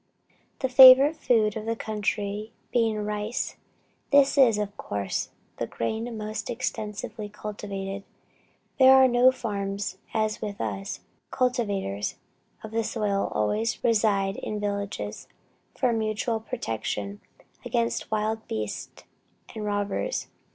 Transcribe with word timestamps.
The 0.61 0.67
favorite 0.67 1.15
food 1.15 1.55
of 1.55 1.67
the 1.67 1.75
country 1.75 2.51
being 2.71 2.95
rice, 3.05 3.55
this 4.11 4.35
is, 4.35 4.57
of 4.57 4.75
course, 4.75 5.29
the 5.57 5.67
grain 5.67 6.17
most 6.17 6.49
extensively 6.49 7.29
cultivated. 7.29 8.03
There 8.79 8.95
are 8.95 9.07
no 9.07 9.29
farms 9.31 9.99
as 10.11 10.41
with 10.41 10.59
us; 10.59 11.01
cultivators 11.29 12.15
of 12.63 12.71
the 12.71 12.83
soil 12.83 13.31
always 13.31 13.83
reside 13.83 14.37
in 14.37 14.59
villages, 14.59 15.27
for 15.75 15.93
mutual 15.93 16.39
protection 16.39 17.21
against 17.63 18.09
wild 18.09 18.47
beasts 18.47 19.03
and 19.53 19.63
robbers. 19.65 20.29